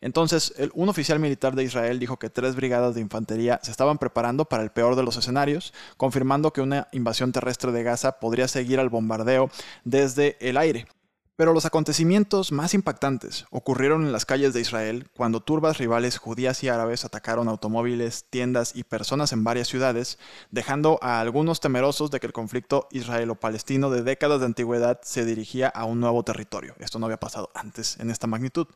Entonces, 0.00 0.54
un 0.74 0.88
oficial 0.88 1.18
militar 1.18 1.54
de 1.54 1.64
Israel 1.64 1.98
dijo 1.98 2.18
que 2.18 2.30
tres 2.30 2.54
brigadas 2.56 2.94
de 2.94 3.00
infantería 3.00 3.60
se 3.62 3.70
estaban 3.70 3.98
preparando 3.98 4.44
para 4.44 4.62
el 4.62 4.70
peor 4.70 4.96
de 4.96 5.02
los 5.02 5.16
escenarios, 5.16 5.72
confirmando 5.96 6.52
que 6.52 6.60
una 6.60 6.88
invasión 6.92 7.32
terrestre 7.32 7.72
de 7.72 7.82
Gaza 7.82 8.20
podría 8.20 8.48
seguir 8.48 8.80
al 8.80 8.88
bombardeo 8.88 9.50
desde 9.84 10.36
el 10.40 10.56
aire. 10.56 10.86
Pero 11.38 11.52
los 11.52 11.66
acontecimientos 11.66 12.50
más 12.50 12.74
impactantes 12.74 13.46
ocurrieron 13.52 14.04
en 14.04 14.10
las 14.10 14.26
calles 14.26 14.52
de 14.52 14.60
Israel 14.60 15.08
cuando 15.16 15.38
turbas 15.40 15.78
rivales 15.78 16.18
judías 16.18 16.64
y 16.64 16.68
árabes 16.68 17.04
atacaron 17.04 17.46
automóviles, 17.46 18.24
tiendas 18.28 18.74
y 18.74 18.82
personas 18.82 19.32
en 19.32 19.44
varias 19.44 19.68
ciudades, 19.68 20.18
dejando 20.50 20.98
a 21.00 21.20
algunos 21.20 21.60
temerosos 21.60 22.10
de 22.10 22.18
que 22.18 22.26
el 22.26 22.32
conflicto 22.32 22.88
israelo-palestino 22.90 23.88
de 23.88 24.02
décadas 24.02 24.40
de 24.40 24.46
antigüedad 24.46 24.98
se 25.04 25.24
dirigía 25.24 25.68
a 25.68 25.84
un 25.84 26.00
nuevo 26.00 26.24
territorio. 26.24 26.74
Esto 26.80 26.98
no 26.98 27.06
había 27.06 27.20
pasado 27.20 27.52
antes 27.54 28.00
en 28.00 28.10
esta 28.10 28.26
magnitud. 28.26 28.66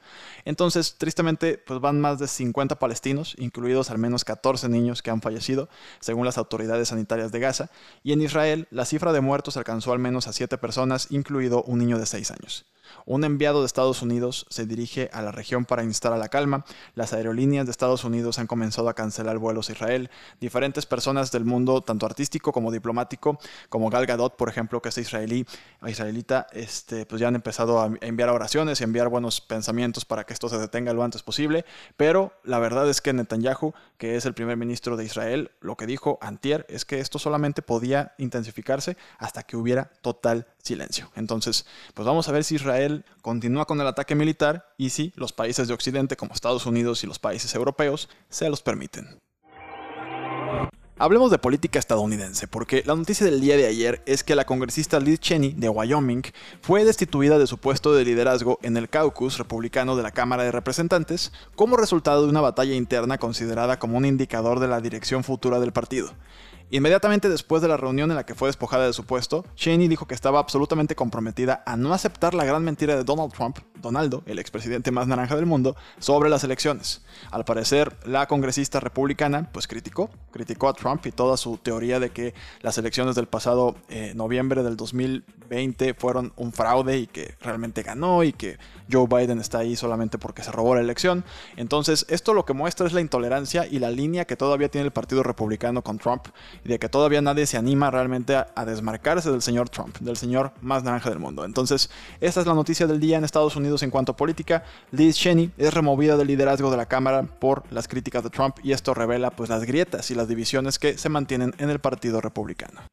Entonces, 0.44 0.94
tristemente, 0.96 1.58
pues 1.58 1.80
van 1.80 2.00
más 2.00 2.20
de 2.20 2.28
50 2.28 2.78
palestinos, 2.78 3.34
incluidos 3.38 3.90
al 3.90 3.98
menos 3.98 4.24
14 4.24 4.68
niños 4.68 5.02
que 5.02 5.10
han 5.10 5.20
fallecido, 5.20 5.68
según 5.98 6.26
las 6.26 6.38
autoridades 6.38 6.90
sanitarias 6.90 7.32
de 7.32 7.40
Gaza, 7.40 7.70
y 8.04 8.12
en 8.12 8.22
Israel 8.22 8.68
la 8.70 8.84
cifra 8.84 9.12
de 9.12 9.20
muertos 9.20 9.56
alcanzó 9.56 9.92
al 9.92 9.98
menos 9.98 10.28
a 10.28 10.32
7 10.32 10.58
personas, 10.58 11.08
incluido 11.10 11.64
un 11.64 11.80
niño 11.80 11.98
de 11.98 12.06
6 12.06 12.30
años. 12.30 12.51
years 12.52 12.64
Un 13.06 13.24
enviado 13.24 13.60
de 13.60 13.66
Estados 13.66 14.02
Unidos 14.02 14.46
se 14.50 14.66
dirige 14.66 15.10
a 15.12 15.22
la 15.22 15.32
región 15.32 15.64
para 15.64 15.84
instar 15.84 16.12
a 16.12 16.16
la 16.16 16.28
calma. 16.28 16.64
Las 16.94 17.12
aerolíneas 17.12 17.66
de 17.66 17.70
Estados 17.70 18.04
Unidos 18.04 18.38
han 18.38 18.46
comenzado 18.46 18.88
a 18.88 18.94
cancelar 18.94 19.38
vuelos 19.38 19.68
a 19.68 19.72
Israel. 19.72 20.10
Diferentes 20.40 20.86
personas 20.86 21.32
del 21.32 21.44
mundo, 21.44 21.80
tanto 21.80 22.06
artístico 22.06 22.52
como 22.52 22.70
diplomático, 22.72 23.38
como 23.68 23.90
Gal 23.90 24.06
Gadot, 24.06 24.36
por 24.36 24.48
ejemplo, 24.48 24.80
que 24.82 24.88
es 24.88 24.98
israelí, 24.98 25.46
israelita, 25.86 26.46
este, 26.52 27.06
pues 27.06 27.20
ya 27.20 27.28
han 27.28 27.34
empezado 27.34 27.80
a 27.80 27.90
enviar 28.00 28.28
oraciones 28.30 28.80
y 28.80 28.84
enviar 28.84 29.08
buenos 29.08 29.40
pensamientos 29.40 30.04
para 30.04 30.24
que 30.24 30.32
esto 30.32 30.48
se 30.48 30.58
detenga 30.58 30.92
lo 30.92 31.02
antes 31.02 31.22
posible. 31.22 31.64
Pero 31.96 32.32
la 32.44 32.58
verdad 32.58 32.88
es 32.88 33.00
que 33.00 33.12
Netanyahu, 33.12 33.74
que 33.98 34.16
es 34.16 34.26
el 34.26 34.34
primer 34.34 34.56
ministro 34.56 34.96
de 34.96 35.04
Israel, 35.04 35.50
lo 35.60 35.76
que 35.76 35.86
dijo 35.86 36.18
antier 36.20 36.66
es 36.68 36.84
que 36.84 37.00
esto 37.00 37.18
solamente 37.18 37.62
podía 37.62 38.14
intensificarse 38.18 38.96
hasta 39.18 39.42
que 39.42 39.56
hubiera 39.56 39.90
total 40.02 40.46
silencio. 40.58 41.10
Entonces, 41.14 41.66
pues 41.94 42.06
vamos 42.06 42.28
a 42.28 42.32
ver 42.32 42.44
si 42.44 42.56
Israel 42.56 42.81
continúa 43.20 43.66
con 43.66 43.80
el 43.80 43.86
ataque 43.86 44.14
militar 44.14 44.74
y 44.78 44.90
si 44.90 45.12
los 45.16 45.32
países 45.32 45.68
de 45.68 45.74
Occidente 45.74 46.16
como 46.16 46.34
Estados 46.34 46.66
Unidos 46.66 47.04
y 47.04 47.06
los 47.06 47.18
países 47.18 47.54
europeos 47.54 48.08
se 48.28 48.48
los 48.48 48.62
permiten. 48.62 49.20
Hablemos 50.98 51.32
de 51.32 51.38
política 51.38 51.80
estadounidense, 51.80 52.46
porque 52.46 52.84
la 52.86 52.94
noticia 52.94 53.26
del 53.26 53.40
día 53.40 53.56
de 53.56 53.66
ayer 53.66 54.02
es 54.06 54.22
que 54.22 54.36
la 54.36 54.44
congresista 54.44 55.00
Liz 55.00 55.18
Cheney 55.18 55.52
de 55.54 55.68
Wyoming 55.68 56.22
fue 56.60 56.84
destituida 56.84 57.38
de 57.40 57.48
su 57.48 57.58
puesto 57.58 57.92
de 57.92 58.04
liderazgo 58.04 58.60
en 58.62 58.76
el 58.76 58.88
caucus 58.88 59.38
republicano 59.38 59.96
de 59.96 60.04
la 60.04 60.12
Cámara 60.12 60.44
de 60.44 60.52
Representantes 60.52 61.32
como 61.56 61.76
resultado 61.76 62.22
de 62.22 62.28
una 62.28 62.40
batalla 62.40 62.74
interna 62.74 63.18
considerada 63.18 63.80
como 63.80 63.98
un 63.98 64.04
indicador 64.04 64.60
de 64.60 64.68
la 64.68 64.80
dirección 64.80 65.24
futura 65.24 65.58
del 65.58 65.72
partido. 65.72 66.12
Inmediatamente 66.70 67.28
después 67.28 67.62
de 67.62 67.68
la 67.68 67.76
reunión 67.76 68.10
en 68.10 68.16
la 68.16 68.26
que 68.26 68.34
fue 68.34 68.48
despojada 68.48 68.86
de 68.86 68.92
su 68.92 69.04
puesto, 69.04 69.44
Cheney 69.56 69.88
dijo 69.88 70.06
que 70.06 70.14
estaba 70.14 70.38
absolutamente 70.38 70.94
comprometida 70.94 71.62
a 71.66 71.76
no 71.76 71.92
aceptar 71.92 72.34
la 72.34 72.44
gran 72.44 72.64
mentira 72.64 72.96
de 72.96 73.04
Donald 73.04 73.32
Trump, 73.32 73.58
Donaldo, 73.80 74.22
el 74.26 74.38
expresidente 74.38 74.90
más 74.90 75.06
naranja 75.06 75.36
del 75.36 75.46
mundo, 75.46 75.76
sobre 75.98 76.30
las 76.30 76.44
elecciones. 76.44 77.02
Al 77.30 77.44
parecer, 77.44 77.96
la 78.06 78.26
congresista 78.26 78.80
republicana 78.80 79.50
pues 79.52 79.66
criticó, 79.66 80.10
criticó 80.30 80.68
a 80.68 80.74
Trump 80.74 81.04
y 81.06 81.12
toda 81.12 81.36
su 81.36 81.58
teoría 81.58 82.00
de 82.00 82.10
que 82.10 82.34
las 82.60 82.78
elecciones 82.78 83.16
del 83.16 83.26
pasado 83.26 83.76
eh, 83.88 84.12
noviembre 84.14 84.62
del 84.62 84.76
2020 84.76 85.94
fueron 85.94 86.32
un 86.36 86.52
fraude 86.52 86.98
y 86.98 87.06
que 87.06 87.34
realmente 87.40 87.82
ganó 87.82 88.22
y 88.24 88.32
que 88.32 88.58
Joe 88.90 89.06
Biden 89.06 89.40
está 89.40 89.58
ahí 89.58 89.76
solamente 89.76 90.18
porque 90.18 90.42
se 90.42 90.52
robó 90.52 90.74
la 90.74 90.80
elección. 90.80 91.24
Entonces, 91.56 92.06
esto 92.08 92.34
lo 92.34 92.44
que 92.44 92.52
muestra 92.52 92.86
es 92.86 92.92
la 92.92 93.00
intolerancia 93.00 93.66
y 93.66 93.78
la 93.78 93.90
línea 93.90 94.24
que 94.24 94.36
todavía 94.36 94.68
tiene 94.68 94.86
el 94.86 94.92
Partido 94.92 95.22
Republicano 95.22 95.82
con 95.82 95.98
Trump 95.98 96.28
y 96.64 96.68
de 96.68 96.78
que 96.78 96.88
todavía 96.88 97.20
nadie 97.20 97.46
se 97.46 97.56
anima 97.56 97.90
realmente 97.90 98.36
a, 98.36 98.64
desmarcarse 98.64 99.30
del 99.30 99.42
señor 99.42 99.68
Trump, 99.68 99.98
del 99.98 100.16
señor 100.16 100.52
más 100.60 100.84
naranja 100.84 101.10
del 101.10 101.18
mundo. 101.18 101.44
Entonces, 101.44 101.90
esta 102.20 102.40
es 102.40 102.46
la 102.46 102.54
noticia 102.54 102.86
del 102.86 103.00
día 103.00 103.18
en 103.18 103.24
Estados 103.24 103.56
Unidos 103.56 103.82
en 103.82 103.90
cuanto 103.90 104.12
a 104.12 104.16
política. 104.16 104.64
Liz 104.90 105.16
Cheney 105.16 105.50
es 105.58 105.74
removida 105.74 106.16
del 106.16 106.28
liderazgo 106.28 106.70
de 106.70 106.76
la 106.76 106.86
Cámara 106.86 107.22
por 107.22 107.64
las 107.70 107.88
críticas 107.88 108.22
de 108.22 108.30
Trump 108.30 108.56
y 108.62 108.72
esto 108.72 108.94
revela 108.94 109.30
pues 109.30 109.50
las 109.50 109.64
grietas 109.64 110.10
y 110.10 110.14
las 110.14 110.28
divisiones 110.28 110.78
que 110.78 110.96
se 110.96 111.08
mantienen 111.08 111.54
en 111.58 111.70
el 111.70 111.80
Partido 111.80 112.20
Republicano. 112.20 112.91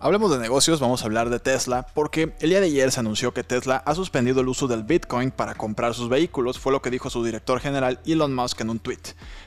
Hablemos 0.00 0.30
de 0.30 0.38
negocios, 0.38 0.78
vamos 0.78 1.02
a 1.02 1.06
hablar 1.06 1.28
de 1.28 1.40
Tesla, 1.40 1.84
porque 1.92 2.32
el 2.38 2.50
día 2.50 2.60
de 2.60 2.66
ayer 2.66 2.92
se 2.92 3.00
anunció 3.00 3.34
que 3.34 3.42
Tesla 3.42 3.82
ha 3.84 3.96
suspendido 3.96 4.40
el 4.40 4.46
uso 4.46 4.68
del 4.68 4.84
Bitcoin 4.84 5.32
para 5.32 5.56
comprar 5.56 5.92
sus 5.92 6.08
vehículos, 6.08 6.60
fue 6.60 6.70
lo 6.70 6.80
que 6.80 6.90
dijo 6.90 7.10
su 7.10 7.24
director 7.24 7.58
general 7.58 7.98
Elon 8.06 8.32
Musk 8.32 8.60
en 8.60 8.70
un 8.70 8.78
tweet, 8.78 9.00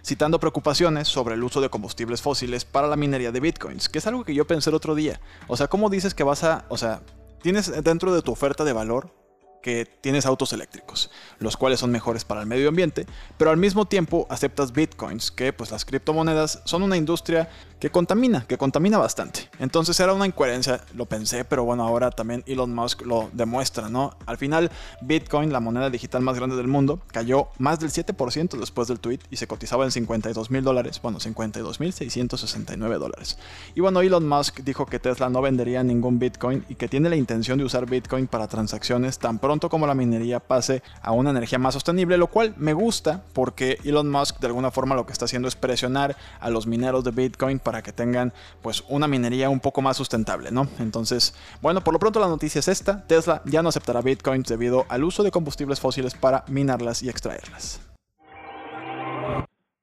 citando 0.06 0.42
preocupaciones 0.42 1.08
sobre 1.08 1.36
el 1.36 1.44
uso 1.44 1.62
de 1.62 1.70
combustibles 1.70 2.22
fósiles 2.22 2.66
para 2.66 2.88
la 2.88 2.98
minería 2.98 3.32
de 3.32 3.40
Bitcoins, 3.40 3.88
que 3.88 4.00
es 4.00 4.08
algo 4.08 4.26
que 4.26 4.36
yo 4.36 4.46
pensé 4.46 4.72
el 4.72 4.76
otro 4.76 4.94
día. 4.94 5.22
O 5.48 5.56
sea, 5.56 5.70
¿cómo 5.70 5.90
dices 5.90 6.14
que 6.14 6.26
vas 6.26 6.44
a, 6.44 6.66
o 6.68 6.78
sea, 6.78 7.02
tienes 7.42 7.72
dentro 7.82 8.14
de 8.14 8.22
tu 8.22 8.34
oferta 8.34 8.66
de 8.66 8.74
valor 8.74 9.21
que 9.62 9.86
tienes 9.86 10.26
autos 10.26 10.54
eléctricos, 10.54 11.10
los 11.40 11.58
cuales 11.58 11.80
son 11.80 11.92
mejores 11.92 12.26
para 12.26 12.42
el 12.42 12.48
medio 12.48 12.70
ambiente, 12.70 13.06
pero 13.38 13.52
al 13.52 13.58
mismo 13.58 13.86
tiempo 13.86 14.28
aceptas 14.30 14.72
bitcoins, 14.74 15.32
que 15.32 15.54
pues 15.54 15.72
las 15.72 15.86
criptomonedas 15.86 16.62
son 16.66 16.84
una 16.84 16.98
industria 16.98 17.50
que 17.80 17.90
contamina, 17.90 18.46
que 18.48 18.58
contamina 18.58 19.00
bastante. 19.00 19.50
Entonces 19.60 20.00
era 20.00 20.14
una 20.14 20.28
incoherencia, 20.28 20.82
lo 20.94 21.06
pensé, 21.06 21.46
pero 21.46 21.64
bueno, 21.64 21.84
ahora 21.84 22.12
también 22.12 22.44
Elon 22.46 22.74
Musk 22.74 23.02
lo 23.02 23.30
demuestra, 23.34 23.90
¿no? 23.90 24.16
Al 24.28 24.38
final, 24.38 24.72
Bitcoin, 25.02 25.52
la 25.52 25.60
moneda 25.60 25.90
digital 25.90 26.22
más 26.22 26.36
grande 26.36 26.56
del 26.56 26.68
mundo, 26.68 27.02
cayó 27.12 27.48
más 27.58 27.80
del 27.80 27.90
7% 27.90 28.60
después 28.60 28.88
del 28.88 29.00
tweet 29.00 29.20
y 29.32 29.38
se 29.38 29.48
cotizaba 29.48 29.84
en 29.84 29.92
52 29.92 30.52
mil 30.52 30.64
dólares, 30.64 31.00
bueno, 31.02 31.20
52 31.20 31.80
mil 31.80 31.92
669 31.92 32.98
dólares. 32.98 33.40
Y 33.74 33.82
bueno, 33.82 34.02
Elon 34.02 34.28
Musk 34.28 34.60
dijo 34.60 34.86
que 34.86 35.00
Tesla 35.00 35.30
no 35.30 35.42
vendería 35.42 35.84
ningún 35.84 36.20
Bitcoin 36.20 36.64
y 36.70 36.76
que 36.76 36.88
tiene 36.88 37.10
la 37.10 37.16
intención 37.16 37.58
de 37.58 37.66
usar 37.66 37.90
Bitcoin 37.90 38.28
para 38.28 38.48
transacciones 38.48 39.18
tan 39.18 39.40
pronto 39.40 39.51
como 39.60 39.88
la 39.88 39.94
minería 39.94 40.40
pase 40.40 40.82
a 41.02 41.12
una 41.12 41.32
energía 41.32 41.60
más 41.60 41.74
sostenible, 41.74 42.18
lo 42.18 42.28
cual 42.28 42.54
me 42.58 42.74
gusta 42.74 43.24
porque 43.34 43.78
Elon 43.84 44.10
Musk 44.10 44.40
de 44.40 44.48
alguna 44.48 44.72
forma 44.72 44.96
lo 44.96 45.06
que 45.06 45.12
está 45.12 45.26
haciendo 45.26 45.48
es 45.48 45.56
presionar 45.56 46.16
a 46.40 46.50
los 46.50 46.68
mineros 46.68 47.04
de 47.04 47.12
Bitcoin 47.12 47.60
para 47.60 47.82
que 47.82 47.92
tengan 47.92 48.34
pues 48.62 48.84
una 48.88 49.08
minería 49.08 49.50
un 49.50 49.60
poco 49.60 49.82
más 49.82 49.98
sustentable, 49.98 50.52
¿no? 50.52 50.68
Entonces, 50.80 51.36
bueno, 51.62 51.84
por 51.84 51.94
lo 51.94 52.00
pronto 52.00 52.20
la 52.20 52.28
noticia 52.28 52.60
es 52.60 52.68
esta, 52.68 53.06
Tesla 53.08 53.42
ya 53.46 53.62
no 53.62 53.70
aceptará 53.70 54.02
bitcoins 54.02 54.48
debido 54.48 54.86
al 54.90 55.04
uso 55.04 55.24
de 55.24 55.32
combustibles 55.32 55.80
fósiles 55.80 56.14
para 56.14 56.46
minarlas 56.48 57.04
y 57.04 57.10
extraerlas. 57.10 57.82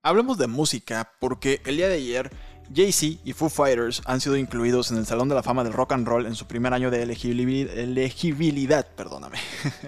Hablemos 0.03 0.39
de 0.39 0.47
música 0.47 1.13
porque 1.21 1.61
el 1.67 1.77
día 1.77 1.89
de 1.89 1.97
ayer 1.97 2.31
Jay-Z 2.75 3.21
y 3.25 3.33
Foo 3.33 3.49
Fighters 3.49 4.03
han 4.05 4.21
sido 4.21 4.37
incluidos 4.37 4.91
en 4.91 4.99
el 4.99 5.07
Salón 5.07 5.29
de 5.29 5.35
la 5.35 5.43
Fama 5.43 5.65
del 5.65 5.73
Rock 5.73 5.93
and 5.93 6.07
Roll 6.07 6.27
en 6.27 6.35
su 6.35 6.47
primer 6.47 6.75
año 6.75 6.91
de 6.91 7.03
elegibilidad. 7.03 8.87
perdóname. 8.95 9.39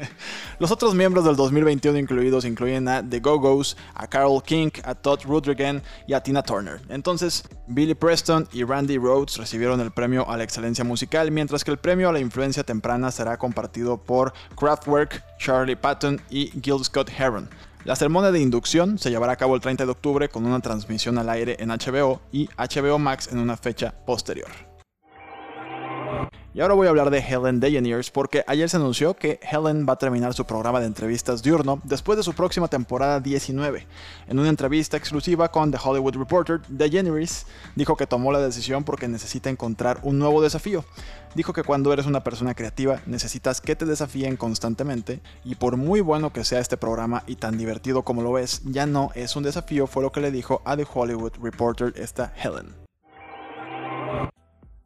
Los 0.58 0.70
otros 0.70 0.94
miembros 0.94 1.24
del 1.24 1.36
2021 1.36 1.98
incluidos 1.98 2.44
incluyen 2.44 2.88
a 2.88 3.08
The 3.08 3.20
Go-Go's, 3.20 3.76
a 3.94 4.06
Carol 4.06 4.42
King, 4.42 4.70
a 4.84 4.94
Todd 4.94 5.20
Rundgren 5.24 5.82
y 6.06 6.14
a 6.14 6.22
Tina 6.22 6.42
Turner. 6.42 6.80
Entonces, 6.88 7.44
Billy 7.66 7.94
Preston 7.94 8.48
y 8.52 8.64
Randy 8.64 8.98
Rhodes 8.98 9.36
recibieron 9.36 9.80
el 9.80 9.90
premio 9.90 10.28
a 10.28 10.36
la 10.36 10.44
excelencia 10.44 10.84
musical, 10.84 11.30
mientras 11.30 11.64
que 11.64 11.70
el 11.70 11.78
premio 11.78 12.08
a 12.08 12.12
la 12.12 12.20
influencia 12.20 12.64
temprana 12.64 13.10
será 13.10 13.36
compartido 13.36 13.98
por 13.98 14.32
Kraftwerk, 14.56 15.22
Charlie 15.38 15.76
Patton 15.76 16.20
y 16.30 16.50
Gil 16.62 16.84
Scott 16.84 17.10
Heron. 17.16 17.48
La 17.84 17.96
ceremonia 17.96 18.30
de 18.30 18.40
inducción 18.40 18.98
se 18.98 19.10
llevará 19.10 19.32
a 19.32 19.36
cabo 19.36 19.54
el 19.54 19.62
30 19.62 19.86
de 19.86 19.90
octubre 19.90 20.28
con 20.28 20.44
una 20.44 20.60
transmisión 20.60 21.16
al 21.16 21.30
aire 21.30 21.56
en 21.60 21.70
HBO 21.70 22.20
y 22.30 22.48
HBO 22.58 22.98
Max 22.98 23.30
en 23.32 23.38
una 23.38 23.56
fecha 23.56 23.94
posterior. 24.04 24.69
Y 26.52 26.60
ahora 26.60 26.74
voy 26.74 26.88
a 26.88 26.90
hablar 26.90 27.10
de 27.10 27.20
Helen 27.20 27.60
DeGeneres 27.60 28.10
porque 28.10 28.42
ayer 28.48 28.68
se 28.68 28.76
anunció 28.76 29.14
que 29.14 29.38
Helen 29.40 29.86
va 29.88 29.92
a 29.92 29.98
terminar 29.98 30.34
su 30.34 30.44
programa 30.44 30.80
de 30.80 30.86
entrevistas 30.86 31.44
diurno 31.44 31.80
después 31.84 32.16
de 32.16 32.24
su 32.24 32.32
próxima 32.32 32.66
temporada 32.66 33.20
19. 33.20 33.86
En 34.26 34.36
una 34.36 34.48
entrevista 34.48 34.96
exclusiva 34.96 35.52
con 35.52 35.70
The 35.70 35.78
Hollywood 35.80 36.16
Reporter, 36.16 36.60
DeGeneres 36.66 37.46
dijo 37.76 37.96
que 37.96 38.08
tomó 38.08 38.32
la 38.32 38.40
decisión 38.40 38.82
porque 38.82 39.06
necesita 39.06 39.48
encontrar 39.48 40.00
un 40.02 40.18
nuevo 40.18 40.42
desafío. 40.42 40.84
Dijo 41.36 41.52
que 41.52 41.62
cuando 41.62 41.92
eres 41.92 42.06
una 42.06 42.24
persona 42.24 42.54
creativa 42.54 43.00
necesitas 43.06 43.60
que 43.60 43.76
te 43.76 43.86
desafíen 43.86 44.36
constantemente 44.36 45.20
y 45.44 45.54
por 45.54 45.76
muy 45.76 46.00
bueno 46.00 46.32
que 46.32 46.42
sea 46.42 46.58
este 46.58 46.76
programa 46.76 47.22
y 47.28 47.36
tan 47.36 47.58
divertido 47.58 48.02
como 48.02 48.22
lo 48.22 48.38
es, 48.38 48.62
ya 48.64 48.86
no 48.86 49.12
es 49.14 49.36
un 49.36 49.44
desafío, 49.44 49.86
fue 49.86 50.02
lo 50.02 50.10
que 50.10 50.20
le 50.20 50.32
dijo 50.32 50.62
a 50.64 50.76
The 50.76 50.86
Hollywood 50.92 51.34
Reporter 51.40 51.92
esta 51.94 52.34
Helen. 52.42 52.89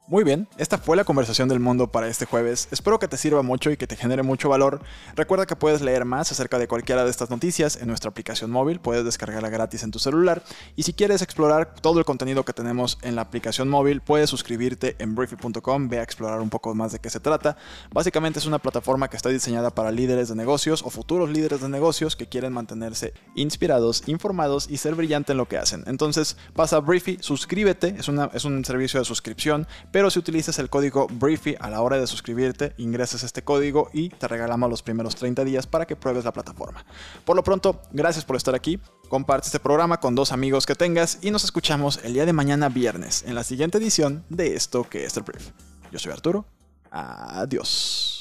Muy 0.06 0.23
bien, 0.23 0.49
esta 0.58 0.76
fue 0.76 0.99
la 0.99 1.04
conversación 1.04 1.49
del 1.49 1.61
mundo 1.61 1.90
para 1.90 2.08
este 2.08 2.26
jueves. 2.26 2.68
Espero 2.70 2.99
que 2.99 3.08
te 3.08 3.16
sirva 3.16 3.40
mucho 3.40 3.70
y 3.70 3.78
que 3.78 3.87
te 3.87 3.96
genere 3.96 4.23
mucho 4.23 4.50
valor. 4.50 4.82
Recuerda 5.16 5.46
que 5.46 5.56
puedes 5.56 5.80
leer 5.80 6.04
más 6.04 6.30
acerca 6.30 6.58
de 6.58 6.68
cualquiera 6.68 7.04
de 7.04 7.11
estas 7.11 7.30
noticias 7.30 7.76
en 7.76 7.88
nuestra 7.88 8.11
aplicación 8.11 8.50
móvil, 8.50 8.80
puedes 8.80 9.02
descargarla 9.02 9.49
gratis 9.49 9.82
en 9.82 9.90
tu 9.90 9.99
celular. 9.99 10.42
Y 10.76 10.82
si 10.82 10.92
quieres 10.92 11.23
explorar 11.23 11.75
todo 11.75 12.00
el 12.00 12.04
contenido 12.04 12.44
que 12.44 12.52
tenemos 12.52 12.99
en 13.00 13.16
la 13.16 13.23
aplicación 13.23 13.70
móvil, 13.70 14.02
puedes 14.02 14.28
suscribirte 14.28 14.94
en 14.99 15.14
briefy.com, 15.14 15.88
ve 15.88 16.00
a 16.00 16.02
explorar 16.02 16.42
un 16.42 16.50
poco 16.50 16.75
más 16.75 16.92
de 16.92 16.99
qué 16.99 17.08
se 17.08 17.18
trata. 17.18 17.56
Básicamente 17.90 18.40
es 18.40 18.44
una 18.44 18.58
plataforma 18.58 19.08
que 19.08 19.16
está 19.16 19.30
diseñada 19.30 19.70
para 19.70 19.90
líderes 19.90 20.28
de 20.28 20.34
negocios 20.34 20.82
o 20.82 20.90
futuros 20.90 21.30
líderes 21.30 21.62
de 21.62 21.70
negocios 21.70 22.14
que 22.14 22.28
quieren 22.28 22.52
mantenerse 22.52 23.14
inspirados, 23.37 24.06
informados 24.06 24.68
y 24.68 24.76
ser 24.76 24.96
brillante 24.96 25.32
en 25.32 25.38
lo 25.38 25.49
que 25.49 25.56
hacen. 25.56 25.82
Entonces 25.87 26.37
pasa 26.52 26.76
a 26.76 26.80
Briefy, 26.80 27.16
suscríbete, 27.23 27.94
es, 27.99 28.08
una, 28.08 28.28
es 28.34 28.44
un 28.44 28.62
servicio 28.66 29.00
de 29.00 29.06
suscripción 29.06 29.66
pero 29.94 30.10
si 30.10 30.18
utilizas 30.18 30.58
el 30.58 30.70
código 30.70 31.06
Briefy 31.08 31.54
a 31.60 31.70
la 31.70 31.80
hora 31.80 31.96
de 31.96 32.08
suscribirte, 32.08 32.74
ingresas 32.78 33.22
este 33.22 33.44
código 33.44 33.90
y 33.92 34.08
te 34.08 34.26
regalamos 34.26 34.68
los 34.68 34.82
primeros 34.82 35.14
30 35.14 35.44
días 35.44 35.68
para 35.68 35.86
que 35.86 35.94
pruebes 35.94 36.24
la 36.24 36.32
plataforma. 36.32 36.84
Por 37.24 37.36
lo 37.36 37.44
pronto, 37.44 37.80
gracias 37.92 38.24
por 38.24 38.34
estar 38.34 38.56
aquí. 38.56 38.80
Comparte 39.08 39.46
este 39.46 39.60
programa 39.60 40.00
con 40.00 40.16
dos 40.16 40.32
amigos 40.32 40.66
que 40.66 40.74
tengas 40.74 41.20
y 41.22 41.30
nos 41.30 41.44
escuchamos 41.44 42.00
el 42.02 42.12
día 42.12 42.26
de 42.26 42.32
mañana 42.32 42.68
viernes 42.70 43.22
en 43.24 43.36
la 43.36 43.44
siguiente 43.44 43.78
edición 43.78 44.24
de 44.30 44.56
esto 44.56 44.82
que 44.82 45.04
es 45.04 45.16
el 45.16 45.22
Brief. 45.22 45.50
Yo 45.92 46.00
soy 46.00 46.10
Arturo. 46.10 46.44
Adiós. 46.90 48.13